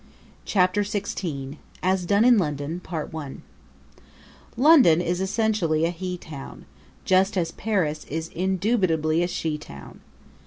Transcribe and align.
Chapter 0.45 0.81
XVI 0.81 1.57
As 1.83 2.07
Done 2.07 2.25
in 2.25 2.39
London 2.39 2.81
London 4.57 4.99
is 4.99 5.21
essentially 5.21 5.85
a 5.85 5.91
he 5.91 6.17
town, 6.17 6.65
just 7.05 7.37
as 7.37 7.51
Paris 7.51 8.05
is 8.05 8.29
indubitably 8.33 9.21
a 9.21 9.27
she 9.27 9.59
town. 9.59 9.99